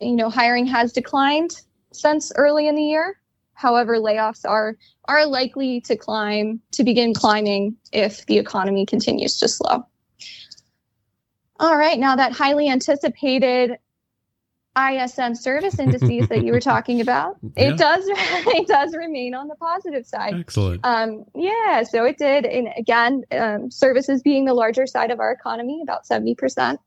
you 0.00 0.16
know, 0.16 0.28
hiring 0.28 0.66
has 0.66 0.92
declined 0.92 1.60
since 1.92 2.32
early 2.34 2.66
in 2.66 2.74
the 2.74 2.82
year. 2.82 3.20
However, 3.54 3.98
layoffs 3.98 4.48
are 4.48 4.76
are 5.06 5.26
likely 5.26 5.80
to 5.82 5.96
climb 5.96 6.60
to 6.72 6.84
begin 6.84 7.14
climbing 7.14 7.76
if 7.92 8.26
the 8.26 8.38
economy 8.38 8.86
continues 8.86 9.38
to 9.38 9.48
slow. 9.48 9.86
All 11.60 11.76
right, 11.76 11.98
now 11.98 12.16
that 12.16 12.32
highly 12.32 12.68
anticipated 12.68 13.78
ISM 14.76 15.36
service 15.36 15.78
indices 15.78 16.28
that 16.28 16.44
you 16.44 16.52
were 16.52 16.60
talking 16.60 17.00
about, 17.00 17.36
yeah. 17.56 17.70
it 17.70 17.78
does 17.78 18.04
it 18.08 18.66
does 18.66 18.94
remain 18.96 19.34
on 19.34 19.46
the 19.46 19.54
positive 19.54 20.04
side. 20.04 20.34
Excellent. 20.34 20.80
Um, 20.84 21.24
yeah, 21.34 21.84
so 21.84 22.04
it 22.04 22.18
did, 22.18 22.44
and 22.44 22.68
again, 22.76 23.22
um, 23.30 23.70
services 23.70 24.22
being 24.22 24.44
the 24.44 24.54
larger 24.54 24.86
side 24.86 25.10
of 25.10 25.20
our 25.20 25.30
economy, 25.30 25.80
about 25.82 26.06
seventy 26.06 26.34
percent. 26.34 26.80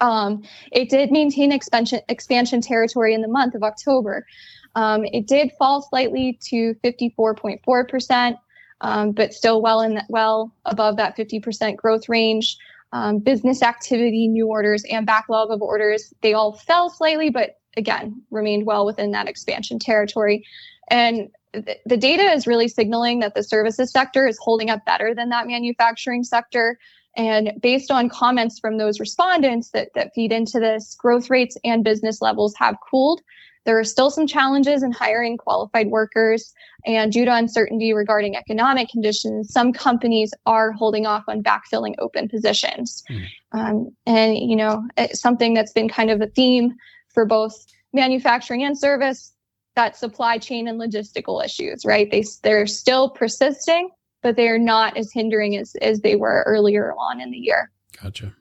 Um, 0.00 0.42
it 0.70 0.90
did 0.90 1.10
maintain 1.10 1.52
expansion 1.52 2.00
expansion 2.08 2.60
territory 2.60 3.14
in 3.14 3.22
the 3.22 3.28
month 3.28 3.54
of 3.54 3.62
October. 3.62 4.26
Um, 4.74 5.04
it 5.04 5.26
did 5.26 5.52
fall 5.58 5.82
slightly 5.82 6.38
to 6.48 6.74
54.4%, 6.84 8.38
um, 8.80 9.12
but 9.12 9.34
still 9.34 9.60
well 9.60 9.80
in 9.80 10.00
well 10.08 10.54
above 10.64 10.96
that 10.96 11.16
50% 11.16 11.76
growth 11.76 12.08
range. 12.08 12.56
Um, 12.92 13.18
business 13.18 13.62
activity, 13.62 14.28
new 14.28 14.46
orders, 14.46 14.82
and 14.90 15.06
backlog 15.06 15.50
of 15.50 15.60
orders, 15.60 16.14
they 16.22 16.32
all 16.32 16.52
fell 16.52 16.88
slightly, 16.88 17.28
but 17.28 17.58
again, 17.76 18.22
remained 18.30 18.66
well 18.66 18.86
within 18.86 19.10
that 19.12 19.28
expansion 19.28 19.78
territory. 19.78 20.46
And 20.90 21.28
th- 21.52 21.78
the 21.84 21.96
data 21.96 22.24
is 22.32 22.46
really 22.46 22.68
signaling 22.68 23.20
that 23.20 23.34
the 23.34 23.42
services 23.42 23.90
sector 23.90 24.26
is 24.26 24.38
holding 24.38 24.70
up 24.70 24.84
better 24.86 25.14
than 25.14 25.28
that 25.30 25.46
manufacturing 25.46 26.24
sector. 26.24 26.78
And 27.16 27.52
based 27.60 27.90
on 27.90 28.08
comments 28.08 28.58
from 28.58 28.78
those 28.78 29.00
respondents 29.00 29.70
that, 29.70 29.88
that 29.94 30.12
feed 30.14 30.32
into 30.32 30.60
this, 30.60 30.94
growth 30.94 31.30
rates 31.30 31.56
and 31.64 31.84
business 31.84 32.22
levels 32.22 32.54
have 32.56 32.76
cooled. 32.90 33.20
There 33.64 33.78
are 33.78 33.84
still 33.84 34.10
some 34.10 34.26
challenges 34.26 34.82
in 34.82 34.92
hiring 34.92 35.36
qualified 35.36 35.88
workers, 35.88 36.52
and 36.86 37.12
due 37.12 37.24
to 37.24 37.34
uncertainty 37.34 37.92
regarding 37.92 38.36
economic 38.36 38.88
conditions, 38.88 39.52
some 39.52 39.72
companies 39.72 40.32
are 40.46 40.72
holding 40.72 41.06
off 41.06 41.24
on 41.28 41.42
backfilling 41.42 41.94
open 41.98 42.28
positions. 42.28 43.02
Mm. 43.10 43.26
Um, 43.52 43.96
and, 44.06 44.38
you 44.38 44.56
know, 44.56 44.82
it's 44.96 45.20
something 45.20 45.54
that's 45.54 45.72
been 45.72 45.88
kind 45.88 46.10
of 46.10 46.20
a 46.20 46.28
theme 46.28 46.74
for 47.08 47.26
both 47.26 47.54
manufacturing 47.92 48.64
and 48.64 48.78
service 48.78 49.32
that 49.74 49.96
supply 49.96 50.38
chain 50.38 50.66
and 50.66 50.80
logistical 50.80 51.44
issues, 51.44 51.84
right? 51.84 52.10
They, 52.10 52.24
they're 52.42 52.66
still 52.66 53.10
persisting, 53.10 53.90
but 54.22 54.34
they 54.34 54.48
are 54.48 54.58
not 54.58 54.96
as 54.96 55.12
hindering 55.12 55.56
as, 55.56 55.76
as 55.82 56.00
they 56.00 56.16
were 56.16 56.42
earlier 56.46 56.94
on 56.98 57.20
in 57.20 57.30
the 57.30 57.38
year. 57.38 57.70
Gotcha. 58.02 58.34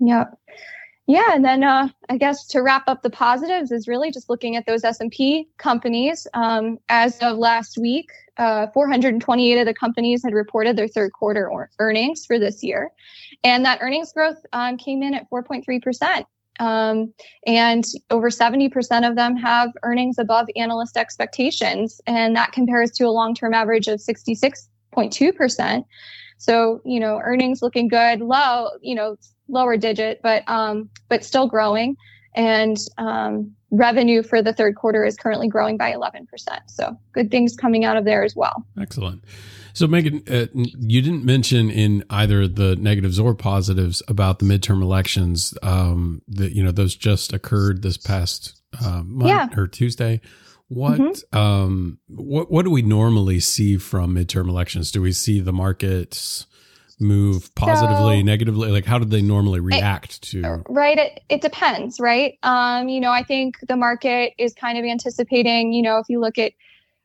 Yep 0.00 0.36
yeah 1.08 1.34
and 1.34 1.44
then 1.44 1.64
uh, 1.64 1.88
i 2.08 2.16
guess 2.16 2.46
to 2.46 2.62
wrap 2.62 2.84
up 2.86 3.02
the 3.02 3.10
positives 3.10 3.72
is 3.72 3.88
really 3.88 4.12
just 4.12 4.30
looking 4.30 4.54
at 4.54 4.66
those 4.66 4.84
s&p 4.84 5.48
companies. 5.58 6.28
Um, 6.34 6.78
as 6.88 7.18
of 7.18 7.38
last 7.38 7.76
week 7.78 8.10
uh, 8.38 8.68
428 8.68 9.58
of 9.58 9.66
the 9.66 9.74
companies 9.74 10.22
had 10.22 10.32
reported 10.32 10.76
their 10.76 10.86
third 10.86 11.12
quarter 11.12 11.50
or- 11.50 11.70
earnings 11.80 12.24
for 12.24 12.38
this 12.38 12.62
year. 12.62 12.92
And 13.42 13.64
that 13.64 13.80
earnings 13.82 14.12
growth 14.12 14.38
um, 14.52 14.76
came 14.76 15.02
in 15.02 15.12
at 15.14 15.28
4.3% 15.28 16.24
um, 16.60 17.12
and 17.46 17.84
over 18.10 18.30
70% 18.30 19.08
of 19.08 19.16
them 19.16 19.36
have 19.36 19.70
earnings 19.82 20.18
above 20.18 20.46
analyst 20.54 20.96
expectations 20.96 22.00
and 22.06 22.36
that 22.36 22.52
compares 22.52 22.90
to 22.92 23.04
a 23.04 23.10
long-term 23.10 23.54
average 23.54 23.88
of 23.88 23.98
66.2% 24.00 25.84
so, 26.40 26.80
you 26.84 27.00
know, 27.00 27.20
earnings 27.22 27.62
looking 27.62 27.88
good, 27.88 28.20
low, 28.20 28.68
you 28.80 28.94
know, 28.94 29.16
lower 29.48 29.76
digit, 29.76 30.20
but 30.22 30.48
um, 30.48 30.90
but 31.08 31.24
still 31.24 31.48
growing. 31.48 31.96
And 32.34 32.76
um, 32.98 33.56
revenue 33.70 34.22
for 34.22 34.42
the 34.42 34.52
third 34.52 34.76
quarter 34.76 35.04
is 35.04 35.16
currently 35.16 35.48
growing 35.48 35.76
by 35.76 35.92
11%. 35.92 36.26
So 36.66 36.96
good 37.12 37.30
things 37.30 37.56
coming 37.56 37.84
out 37.84 37.96
of 37.96 38.04
there 38.04 38.22
as 38.22 38.36
well. 38.36 38.64
Excellent. 38.80 39.24
So, 39.72 39.86
Megan, 39.86 40.22
uh, 40.28 40.46
you 40.54 41.02
didn't 41.02 41.24
mention 41.24 41.70
in 41.70 42.04
either 42.10 42.48
the 42.48 42.76
negatives 42.76 43.18
or 43.18 43.34
positives 43.34 44.02
about 44.08 44.38
the 44.38 44.44
midterm 44.44 44.82
elections 44.82 45.54
um, 45.62 46.22
that 46.28 46.52
you 46.52 46.64
know 46.64 46.72
those 46.72 46.96
just 46.96 47.32
occurred 47.32 47.82
this 47.82 47.96
past 47.96 48.60
uh, 48.84 49.02
month 49.04 49.28
yeah. 49.28 49.48
or 49.56 49.68
Tuesday. 49.68 50.20
What 50.66 51.00
mm-hmm. 51.00 51.38
um 51.38 51.98
what 52.08 52.50
what 52.50 52.64
do 52.64 52.70
we 52.70 52.82
normally 52.82 53.40
see 53.40 53.76
from 53.78 54.14
midterm 54.16 54.48
elections? 54.48 54.90
Do 54.90 55.00
we 55.00 55.12
see 55.12 55.38
the 55.38 55.52
markets 55.52 56.46
move 57.00 57.54
positively, 57.54 58.20
so, 58.20 58.22
negatively? 58.22 58.70
Like 58.70 58.84
how 58.84 58.98
did 58.98 59.10
they 59.10 59.22
normally 59.22 59.60
react 59.60 60.22
to 60.30 60.62
Right, 60.68 60.98
it, 60.98 61.22
it 61.28 61.40
depends, 61.40 62.00
right? 62.00 62.38
Um, 62.42 62.88
you 62.88 63.00
know, 63.00 63.10
I 63.10 63.22
think 63.22 63.56
the 63.66 63.76
market 63.76 64.32
is 64.38 64.54
kind 64.54 64.78
of 64.78 64.84
anticipating, 64.84 65.72
you 65.72 65.82
know, 65.82 65.98
if 65.98 66.06
you 66.08 66.20
look 66.20 66.38
at 66.38 66.52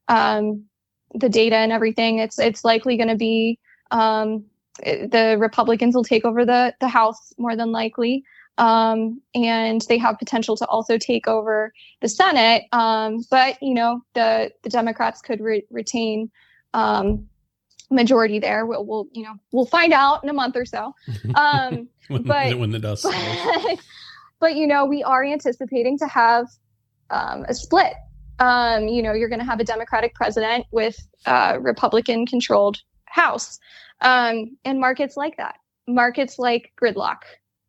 um 0.07 0.65
the 1.13 1.29
data 1.29 1.55
and 1.55 1.71
everything, 1.71 2.19
it's 2.19 2.39
it's 2.39 2.63
likely 2.63 2.97
going 2.97 3.09
to 3.09 3.15
be 3.15 3.59
um 3.91 4.45
the 4.83 5.37
Republicans 5.39 5.95
will 5.95 6.03
take 6.03 6.25
over 6.25 6.45
the 6.45 6.73
the 6.79 6.87
House 6.87 7.33
more 7.37 7.55
than 7.55 7.71
likely 7.71 8.23
um, 8.57 9.21
and 9.33 9.81
they 9.89 9.97
have 9.97 10.19
potential 10.19 10.55
to 10.57 10.65
also 10.67 10.97
take 10.97 11.27
over 11.27 11.73
the 12.01 12.09
Senate. 12.09 12.63
Um, 12.71 13.23
but 13.29 13.61
you 13.61 13.73
know, 13.73 14.01
the 14.13 14.51
the 14.61 14.69
Democrats 14.69 15.21
could 15.21 15.41
re- 15.41 15.65
retain 15.69 16.31
um, 16.73 17.27
majority 17.93 18.39
there. 18.39 18.65
We'll, 18.65 18.85
we'll, 18.85 19.07
you 19.11 19.23
know 19.23 19.35
we'll 19.51 19.65
find 19.65 19.93
out 19.93 20.23
in 20.23 20.29
a 20.29 20.33
month 20.33 20.55
or 20.55 20.65
so. 20.65 20.93
Um, 21.35 21.87
when, 22.07 22.23
but 22.23 22.57
when 22.57 22.71
the 22.71 22.79
dust. 22.79 23.05
But, 23.63 23.79
but 24.39 24.55
you 24.55 24.67
know, 24.67 24.85
we 24.85 25.03
are 25.03 25.23
anticipating 25.23 25.97
to 25.99 26.07
have 26.07 26.47
um, 27.09 27.45
a 27.47 27.53
split. 27.53 27.93
Um, 28.39 28.89
you 28.89 29.01
know, 29.01 29.13
you're 29.13 29.29
going 29.29 29.39
to 29.39 29.45
have 29.45 29.61
a 29.61 29.63
Democratic 29.63 30.13
president 30.15 30.65
with 30.71 30.97
a 31.25 31.59
Republican 31.61 32.25
controlled 32.25 32.81
House, 33.05 33.59
um, 34.01 34.57
and 34.65 34.79
markets 34.79 35.15
like 35.15 35.37
that. 35.37 35.55
Markets 35.87 36.39
like 36.39 36.73
gridlock, 36.81 37.19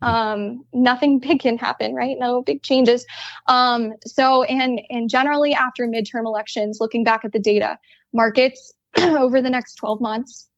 um, 0.04 0.64
nothing 0.74 1.18
big 1.18 1.40
can 1.40 1.56
happen, 1.56 1.94
right? 1.94 2.16
No 2.18 2.42
big 2.42 2.62
changes. 2.62 3.06
Um, 3.46 3.94
so, 4.06 4.42
and 4.44 4.80
and 4.90 5.08
generally 5.08 5.54
after 5.54 5.86
midterm 5.86 6.26
elections, 6.26 6.78
looking 6.80 7.04
back 7.04 7.24
at 7.24 7.32
the 7.32 7.38
data, 7.38 7.78
markets 8.12 8.73
over 8.98 9.40
the 9.42 9.50
next 9.50 9.74
12 9.76 10.00
months 10.00 10.48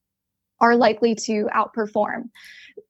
are 0.61 0.77
likely 0.77 1.15
to 1.15 1.49
outperform 1.55 2.31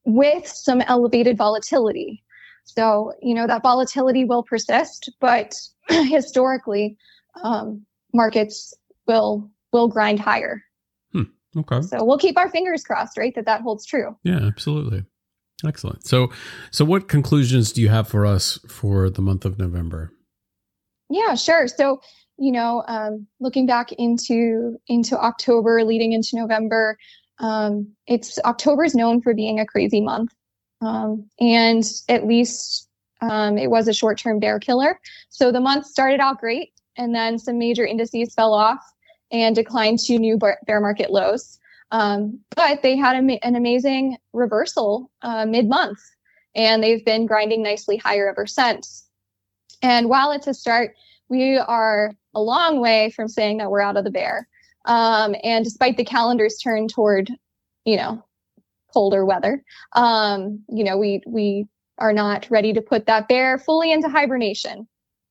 with 0.04 0.46
some 0.46 0.80
elevated 0.82 1.36
volatility. 1.36 2.22
So, 2.64 3.12
you 3.22 3.34
know, 3.34 3.46
that 3.46 3.62
volatility 3.62 4.24
will 4.24 4.42
persist, 4.42 5.10
but 5.20 5.54
historically, 5.88 6.96
um, 7.42 7.84
markets 8.12 8.74
will 9.06 9.50
will 9.72 9.88
grind 9.88 10.20
higher. 10.20 10.62
Hmm. 11.12 11.22
Okay. 11.56 11.82
So 11.82 12.04
we'll 12.04 12.18
keep 12.18 12.38
our 12.38 12.50
fingers 12.50 12.82
crossed, 12.82 13.18
right, 13.18 13.34
that 13.34 13.44
that 13.46 13.60
holds 13.62 13.84
true. 13.84 14.16
Yeah, 14.22 14.40
absolutely. 14.42 15.04
Excellent. 15.64 16.06
So, 16.06 16.30
so 16.70 16.84
what 16.84 17.08
conclusions 17.08 17.72
do 17.72 17.80
you 17.80 17.88
have 17.88 18.08
for 18.08 18.26
us 18.26 18.58
for 18.68 19.08
the 19.08 19.22
month 19.22 19.44
of 19.44 19.58
November? 19.58 20.12
Yeah, 21.08 21.34
sure. 21.34 21.68
So, 21.68 22.00
you 22.38 22.52
know, 22.52 22.82
um, 22.86 23.26
looking 23.40 23.66
back 23.66 23.92
into 23.92 24.76
into 24.86 25.18
October, 25.18 25.84
leading 25.84 26.12
into 26.12 26.36
November, 26.36 26.96
Um, 27.38 27.92
it's 28.06 28.38
October 28.44 28.84
is 28.84 28.94
known 28.94 29.20
for 29.20 29.34
being 29.34 29.60
a 29.60 29.66
crazy 29.66 30.00
month, 30.00 30.32
um, 30.80 31.28
and 31.38 31.84
at 32.08 32.26
least 32.26 32.88
um, 33.20 33.58
it 33.58 33.70
was 33.70 33.88
a 33.88 33.92
short-term 33.92 34.38
bear 34.40 34.58
killer. 34.58 34.98
So 35.28 35.52
the 35.52 35.60
month 35.60 35.84
started 35.86 36.20
out 36.20 36.40
great, 36.40 36.72
and 36.96 37.14
then 37.14 37.38
some 37.38 37.58
major 37.58 37.84
indices 37.84 38.34
fell 38.34 38.54
off 38.54 38.80
and 39.30 39.54
declined 39.54 39.98
to 39.98 40.18
new 40.18 40.38
bear 40.38 40.80
market 40.80 41.10
lows. 41.10 41.58
Um, 41.90 42.40
but 42.54 42.80
they 42.82 42.96
had 42.96 43.16
a, 43.16 43.46
an 43.46 43.54
amazing 43.54 44.16
reversal 44.32 45.10
uh, 45.20 45.44
mid-month, 45.44 45.98
and 46.54 46.82
they've 46.82 47.04
been 47.04 47.26
grinding 47.26 47.62
nicely 47.62 47.98
higher 47.98 48.30
ever 48.30 48.46
since. 48.46 49.06
And 49.82 50.08
while 50.08 50.32
it's 50.32 50.46
a 50.46 50.54
start, 50.54 50.94
we 51.28 51.58
are 51.58 52.12
a 52.36 52.40
long 52.40 52.80
way 52.80 53.10
from 53.10 53.26
saying 53.26 53.56
that 53.56 53.70
we're 53.70 53.80
out 53.80 53.96
of 53.96 54.04
the 54.04 54.10
bear. 54.10 54.46
Um, 54.84 55.34
and 55.42 55.64
despite 55.64 55.96
the 55.96 56.04
calendar's 56.04 56.58
turn 56.58 56.86
toward, 56.86 57.30
you 57.84 57.96
know, 57.96 58.22
colder 58.92 59.24
weather, 59.24 59.64
um, 59.94 60.62
you 60.68 60.84
know, 60.84 60.96
we 60.96 61.22
we 61.26 61.66
are 61.98 62.12
not 62.12 62.46
ready 62.50 62.74
to 62.74 62.82
put 62.82 63.06
that 63.06 63.26
bear 63.26 63.58
fully 63.58 63.90
into 63.90 64.08
hibernation. 64.08 64.86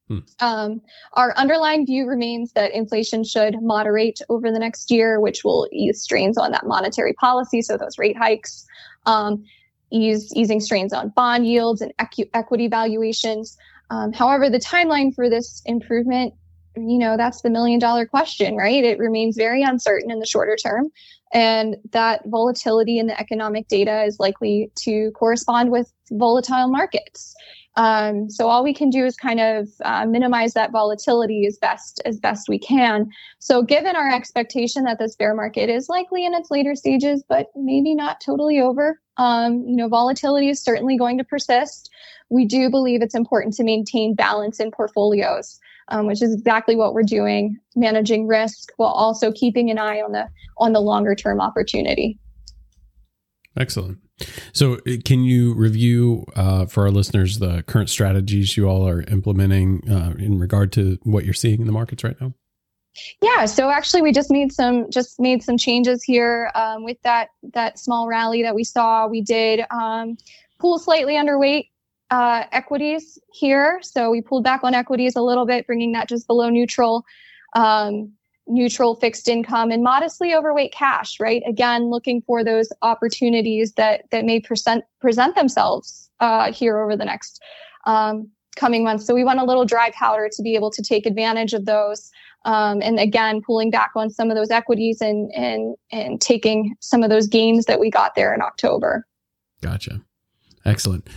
Hmm. 0.08 0.20
Um, 0.40 0.82
our 1.14 1.36
underlying 1.38 1.86
view 1.86 2.08
remains 2.08 2.52
that 2.54 2.74
inflation 2.74 3.24
should 3.24 3.56
moderate 3.62 4.20
over 4.30 4.52
the 4.52 4.60
next 4.60 4.92
year, 4.92 5.20
which 5.20 5.44
will 5.44 5.68
ease 5.72 6.02
strains 6.02 6.38
on 6.38 6.52
that 6.52 6.66
monetary 6.66 7.14
policy. 7.14 7.62
So 7.62 7.78
those 7.78 7.98
rate 7.98 8.18
hikes, 8.18 8.66
um, 9.06 9.46
ease 9.92 10.34
easing 10.36 10.60
strains 10.60 10.92
on 10.92 11.10
bond 11.10 11.48
yields 11.48 11.82
and 11.82 11.94
equ- 11.98 12.30
equity 12.34 12.68
valuations. 12.68 13.58
Um, 13.92 14.12
however, 14.12 14.50
the 14.50 14.60
timeline 14.60 15.14
for 15.14 15.30
this 15.30 15.62
improvement 15.66 16.34
you 16.76 16.98
know, 16.98 17.18
that's 17.18 17.42
the 17.42 17.50
million 17.50 17.80
dollar 17.80 18.06
question, 18.06 18.56
right? 18.56 18.84
It 18.84 19.00
remains 19.00 19.38
very 19.38 19.64
uncertain 19.64 20.12
in 20.12 20.20
the 20.20 20.26
shorter 20.26 20.56
term. 20.56 20.90
And 21.34 21.78
that 21.92 22.22
volatility 22.28 22.98
in 23.00 23.08
the 23.08 23.20
economic 23.20 23.68
data 23.68 24.04
is 24.04 24.20
likely 24.20 24.72
to 24.80 25.12
correspond 25.12 25.72
with 25.72 25.92
volatile 26.12 26.70
markets. 26.70 27.36
Um, 27.78 28.30
so 28.30 28.48
all 28.48 28.64
we 28.64 28.74
can 28.74 28.90
do 28.90 29.04
is 29.04 29.18
kind 29.18 29.42
of 29.42 29.68
uh, 29.84 30.06
minimize 30.06 30.54
that 30.54 30.72
volatility 30.72 31.46
as 31.46 31.58
best 31.58 32.02
as 32.06 32.20
best 32.20 32.48
we 32.48 32.58
can. 32.58 33.10
So 33.40 33.62
given 33.62 33.98
our 33.98 34.10
expectation 34.10 34.86
that 34.86 34.98
this 34.98 35.16
bear 35.16 35.36
market 35.36 35.70
is 35.70 35.90
likely 35.90 36.26
in 36.26 36.34
its 36.34 36.50
later 36.50 36.74
stages, 36.76 37.24
but 37.28 37.48
maybe 37.56 37.94
not 37.94 38.22
totally 38.22 38.62
over, 38.62 39.02
um, 39.18 39.66
you 39.68 39.76
know, 39.76 39.90
volatility 39.90 40.50
is 40.50 40.62
certainly 40.62 40.98
going 40.98 41.18
to 41.18 41.26
persist. 41.26 41.90
We 42.30 42.46
do 42.46 42.70
believe 42.70 43.02
it's 43.02 43.16
important 43.16 43.56
to 43.56 43.64
maintain 43.64 44.16
balance 44.16 44.62
in 44.62 44.72
portfolios 44.72 45.60
um, 45.90 46.08
which 46.08 46.22
is 46.22 46.34
exactly 46.34 46.76
what 46.76 46.94
we're 46.94 47.04
doing, 47.04 47.58
managing 47.76 48.28
risk 48.28 48.72
while 48.78 48.90
also 48.90 49.32
keeping 49.32 49.70
an 49.70 49.78
eye 49.78 50.02
on 50.02 50.12
the 50.12 50.28
on 50.58 50.74
the 50.74 50.82
longer 50.82 51.16
term 51.16 51.42
opportunity. 51.42 52.20
Excellent. 53.58 54.00
So, 54.54 54.76
uh, 54.88 54.98
can 55.04 55.24
you 55.24 55.54
review 55.54 56.26
uh, 56.36 56.66
for 56.66 56.84
our 56.84 56.92
listeners 56.92 57.40
the 57.40 57.64
current 57.64 57.90
strategies 57.90 58.56
you 58.56 58.68
all 58.68 58.88
are 58.88 59.02
implementing 59.02 59.90
uh, 59.90 60.14
in 60.18 60.40
regard 60.40 60.72
to 60.74 60.98
what 61.04 61.26
you're 61.26 61.34
seeing 61.34 61.60
in 61.60 61.66
the 61.66 61.74
markets 61.74 62.04
right 62.04 62.20
now? 62.20 62.34
Yeah, 63.22 63.46
so 63.46 63.70
actually, 63.70 64.02
we 64.02 64.14
just 64.14 64.32
made 64.32 64.54
some 64.54 64.90
just 64.90 65.20
made 65.20 65.44
some 65.44 65.58
changes 65.58 66.02
here 66.02 66.50
um, 66.56 66.86
with 66.86 66.98
that 67.04 67.30
that 67.54 67.78
small 67.78 68.08
rally 68.08 68.42
that 68.44 68.56
we 68.56 68.64
saw. 68.64 69.08
We 69.08 69.22
did 69.22 69.66
um, 69.70 70.18
pull 70.60 70.80
slightly 70.80 71.16
underweight 71.16 71.70
uh, 72.12 72.44
equities 72.52 73.20
here. 73.34 73.80
So 73.82 74.12
we 74.12 74.22
pulled 74.22 74.44
back 74.44 74.64
on 74.64 74.74
equities 74.74 75.16
a 75.16 75.22
little 75.22 75.46
bit, 75.46 75.66
bringing 75.66 75.92
that 75.94 76.08
just 76.08 76.28
below 76.28 76.50
neutral, 76.50 77.04
um, 77.56 78.12
neutral 78.48 78.96
fixed 78.96 79.28
income 79.28 79.72
and 79.72 79.84
modestly 79.84 80.36
overweight 80.36 80.72
cash, 80.72 81.20
right? 81.20 81.42
Again, 81.48 81.90
looking 81.90 82.22
for 82.22 82.44
those 82.44 82.70
opportunities 82.82 83.74
that, 83.74 84.04
that 84.12 84.24
may 84.24 84.40
present, 84.40 84.84
present 85.02 85.36
themselves 85.36 86.10
uh, 86.20 86.52
here 86.52 86.78
over 86.78 86.96
the 86.96 87.06
next 87.06 87.42
um, 87.86 88.30
coming 88.56 88.84
months. 88.84 89.06
So 89.06 89.14
we 89.14 89.24
want 89.24 89.40
a 89.40 89.44
little 89.44 89.66
dry 89.66 89.92
powder 89.92 90.30
to 90.32 90.42
be 90.42 90.56
able 90.56 90.72
to 90.72 90.84
take 90.84 91.06
advantage 91.06 91.54
of 91.54 91.66
those. 91.66 92.12
Um, 92.46 92.82
and 92.84 93.00
again, 93.00 93.42
pulling 93.42 93.72
back 93.72 93.92
on 93.96 94.12
some 94.12 94.30
of 94.30 94.38
those 94.38 94.52
equities 94.52 95.02
and, 95.02 95.32
and, 95.34 95.76
and 95.92 96.22
taking 96.22 96.76
some 96.80 97.02
of 97.02 97.10
those 97.10 97.26
gains 97.26 97.66
that 97.66 97.80
we 97.80 97.90
got 97.90 98.14
there 98.14 98.34
in 98.34 98.42
October. 98.42 99.08
Gotcha. 99.62 100.02
Excellent. 100.64 101.08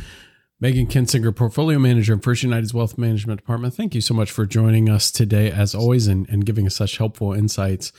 Megan 0.61 0.89
Kinsinger, 0.89 1.35
Portfolio 1.35 1.79
Manager 1.79 2.13
in 2.15 2.21
First 2.21 2.43
United's 2.43 2.75
Wealth 2.75 2.99
Management 2.99 3.41
Department. 3.41 3.75
Thank 3.75 3.95
you 3.95 4.01
so 4.01 4.13
much 4.13 4.33
for 4.33 4.45
joining 4.45 4.89
us 4.89 5.13
today, 5.13 5.53
as 5.53 5.73
always, 5.73 6.09
and, 6.09 6.29
and 6.29 6.45
giving 6.45 6.67
us 6.67 6.75
such 6.75 6.97
helpful 6.97 7.33
insights. 7.33 7.93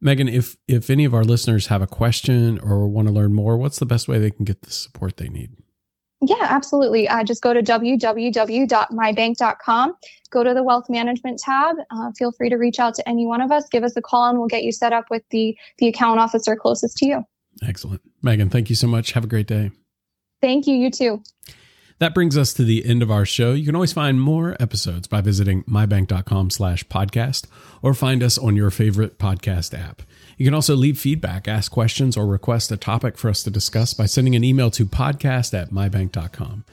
Megan, 0.00 0.28
if 0.28 0.56
if 0.68 0.90
any 0.90 1.04
of 1.04 1.12
our 1.12 1.24
listeners 1.24 1.66
have 1.68 1.82
a 1.82 1.88
question 1.88 2.60
or 2.60 2.86
want 2.86 3.08
to 3.08 3.14
learn 3.14 3.34
more, 3.34 3.56
what's 3.56 3.80
the 3.80 3.86
best 3.86 4.06
way 4.06 4.20
they 4.20 4.30
can 4.30 4.44
get 4.44 4.62
the 4.62 4.70
support 4.70 5.16
they 5.16 5.26
need? 5.28 5.56
Yeah, 6.20 6.36
absolutely. 6.42 7.08
Uh, 7.08 7.24
just 7.24 7.42
go 7.42 7.52
to 7.52 7.62
www.mybank.com, 7.62 9.94
go 10.30 10.44
to 10.44 10.54
the 10.54 10.62
wealth 10.62 10.88
management 10.88 11.40
tab. 11.40 11.74
Uh, 11.90 12.12
feel 12.16 12.30
free 12.30 12.48
to 12.48 12.54
reach 12.56 12.78
out 12.78 12.94
to 12.94 13.08
any 13.08 13.26
one 13.26 13.40
of 13.40 13.50
us. 13.50 13.68
Give 13.70 13.82
us 13.82 13.96
a 13.96 14.02
call, 14.02 14.28
and 14.28 14.38
we'll 14.38 14.46
get 14.46 14.62
you 14.62 14.70
set 14.70 14.92
up 14.92 15.06
with 15.10 15.24
the 15.30 15.58
the 15.78 15.88
account 15.88 16.20
officer 16.20 16.54
closest 16.54 16.96
to 16.98 17.06
you. 17.06 17.24
Excellent, 17.66 18.02
Megan. 18.22 18.50
Thank 18.50 18.70
you 18.70 18.76
so 18.76 18.86
much. 18.86 19.10
Have 19.12 19.24
a 19.24 19.28
great 19.28 19.48
day. 19.48 19.72
Thank 20.40 20.68
you. 20.68 20.76
You 20.76 20.92
too. 20.92 21.20
That 21.98 22.14
brings 22.14 22.36
us 22.36 22.52
to 22.54 22.64
the 22.64 22.84
end 22.84 23.02
of 23.02 23.10
our 23.10 23.24
show. 23.24 23.52
You 23.52 23.64
can 23.64 23.74
always 23.74 23.92
find 23.92 24.20
more 24.20 24.56
episodes 24.60 25.06
by 25.06 25.20
visiting 25.20 25.62
mybank.com 25.64 26.50
slash 26.50 26.84
podcast 26.84 27.46
or 27.82 27.94
find 27.94 28.22
us 28.22 28.36
on 28.36 28.56
your 28.56 28.70
favorite 28.70 29.18
podcast 29.18 29.78
app. 29.78 30.02
You 30.36 30.44
can 30.44 30.54
also 30.54 30.74
leave 30.74 30.98
feedback, 30.98 31.46
ask 31.46 31.70
questions, 31.70 32.16
or 32.16 32.26
request 32.26 32.72
a 32.72 32.76
topic 32.76 33.16
for 33.16 33.30
us 33.30 33.44
to 33.44 33.50
discuss 33.50 33.94
by 33.94 34.06
sending 34.06 34.34
an 34.34 34.42
email 34.42 34.70
to 34.72 34.84
podcast 34.84 35.54
at 35.58 35.70
mybank.com. 35.70 36.64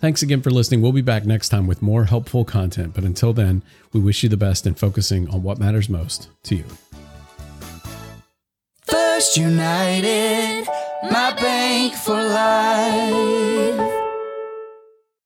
Thanks 0.00 0.22
again 0.22 0.40
for 0.40 0.50
listening. 0.50 0.80
We'll 0.80 0.92
be 0.92 1.02
back 1.02 1.26
next 1.26 1.50
time 1.50 1.66
with 1.66 1.82
more 1.82 2.04
helpful 2.04 2.46
content. 2.46 2.94
But 2.94 3.04
until 3.04 3.34
then, 3.34 3.62
we 3.92 4.00
wish 4.00 4.22
you 4.22 4.30
the 4.30 4.38
best 4.38 4.66
in 4.66 4.74
focusing 4.74 5.28
on 5.28 5.42
what 5.42 5.58
matters 5.58 5.90
most 5.90 6.30
to 6.44 6.56
you. 6.56 6.64
First 8.80 9.36
United, 9.36 10.66
my 11.10 11.34
bank 11.38 11.92
for 11.94 12.14
life. 12.14 13.99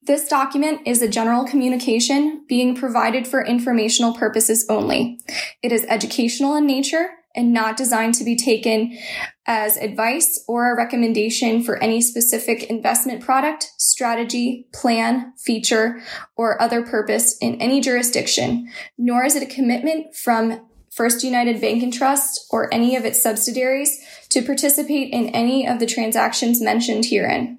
This 0.07 0.29
document 0.29 0.83
is 0.85 1.01
a 1.01 1.09
general 1.09 1.45
communication 1.45 2.45
being 2.47 2.77
provided 2.77 3.27
for 3.27 3.43
informational 3.43 4.13
purposes 4.13 4.67
only. 4.69 5.19
It 5.63 5.73
is 5.73 5.87
educational 5.89 6.57
in 6.57 6.67
nature 6.67 7.09
and 7.35 7.55
not 7.55 7.79
designed 7.79 8.15
to 8.17 8.25
be 8.25 8.37
taken 8.37 8.99
as 9.47 9.79
advice 9.79 10.45
or 10.47 10.71
a 10.71 10.77
recommendation 10.77 11.63
for 11.63 11.83
any 11.83 12.03
specific 12.03 12.65
investment 12.65 13.23
product, 13.23 13.73
strategy, 13.79 14.69
plan, 14.75 15.33
feature, 15.39 16.03
or 16.37 16.61
other 16.61 16.83
purpose 16.83 17.39
in 17.41 17.55
any 17.61 17.81
jurisdiction, 17.81 18.69
nor 18.99 19.25
is 19.25 19.35
it 19.35 19.43
a 19.43 19.55
commitment 19.55 20.15
from 20.15 20.61
First 20.91 21.25
United 21.25 21.61
Bank 21.61 21.83
and 21.83 21.93
Trust, 21.93 22.47
or 22.51 22.73
any 22.73 22.95
of 22.95 23.05
its 23.05 23.21
subsidiaries 23.21 23.99
to 24.29 24.43
participate 24.43 25.13
in 25.13 25.31
any 25.31 25.67
of 25.67 25.81
the 25.81 25.87
transactions 25.87 26.63
mentioned 26.63 27.07
herein. 27.07 27.59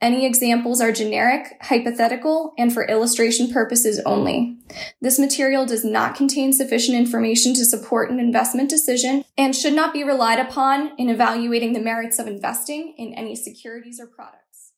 Any 0.00 0.24
examples 0.24 0.80
are 0.80 0.92
generic, 0.92 1.58
hypothetical, 1.60 2.54
and 2.56 2.72
for 2.72 2.86
illustration 2.86 3.52
purposes 3.52 4.00
only. 4.06 4.56
This 5.02 5.18
material 5.18 5.66
does 5.66 5.84
not 5.84 6.14
contain 6.14 6.54
sufficient 6.54 6.96
information 6.96 7.52
to 7.54 7.66
support 7.66 8.10
an 8.10 8.18
investment 8.18 8.70
decision 8.70 9.24
and 9.36 9.54
should 9.54 9.74
not 9.74 9.92
be 9.92 10.02
relied 10.02 10.38
upon 10.38 10.92
in 10.96 11.10
evaluating 11.10 11.74
the 11.74 11.80
merits 11.80 12.18
of 12.18 12.26
investing 12.26 12.94
in 12.96 13.12
any 13.12 13.36
securities 13.36 14.00
or 14.00 14.06
products. 14.06 14.72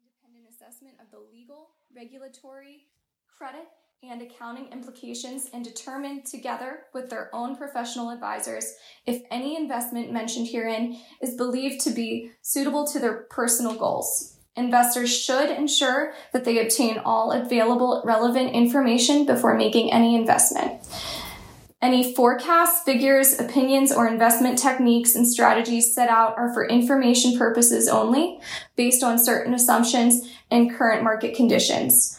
Independent 0.00 0.54
assessment 0.54 0.94
of 1.02 1.10
the 1.10 1.18
legal, 1.18 1.68
regulatory, 1.94 2.86
credit, 3.28 3.68
and 4.10 4.20
accounting 4.20 4.66
implications 4.72 5.48
and 5.54 5.64
determine 5.64 6.22
together 6.24 6.80
with 6.92 7.08
their 7.08 7.30
own 7.32 7.54
professional 7.54 8.10
advisors 8.10 8.74
if 9.06 9.22
any 9.30 9.56
investment 9.56 10.10
mentioned 10.10 10.48
herein 10.48 10.98
is 11.22 11.36
believed 11.36 11.80
to 11.80 11.90
be 11.90 12.32
suitable 12.42 12.84
to 12.84 12.98
their 12.98 13.18
personal 13.30 13.76
goals. 13.76 14.38
Investors 14.56 15.16
should 15.16 15.50
ensure 15.50 16.14
that 16.32 16.44
they 16.44 16.58
obtain 16.58 16.98
all 16.98 17.30
available 17.30 18.02
relevant 18.04 18.50
information 18.50 19.24
before 19.24 19.54
making 19.54 19.92
any 19.92 20.16
investment. 20.16 20.84
Any 21.80 22.12
forecasts, 22.12 22.82
figures, 22.82 23.38
opinions, 23.38 23.92
or 23.92 24.08
investment 24.08 24.58
techniques 24.58 25.14
and 25.14 25.26
strategies 25.26 25.94
set 25.94 26.08
out 26.08 26.36
are 26.36 26.52
for 26.52 26.66
information 26.66 27.38
purposes 27.38 27.88
only, 27.88 28.40
based 28.74 29.04
on 29.04 29.16
certain 29.16 29.54
assumptions 29.54 30.28
and 30.50 30.74
current 30.74 31.04
market 31.04 31.36
conditions 31.36 32.18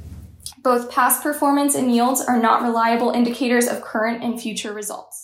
Both 0.63 0.91
past 0.91 1.23
performance 1.23 1.73
and 1.73 1.91
yields 1.91 2.21
are 2.21 2.37
not 2.37 2.61
reliable 2.61 3.09
indicators 3.09 3.67
of 3.67 3.81
current 3.81 4.23
and 4.23 4.39
future 4.39 4.73
results. 4.73 5.20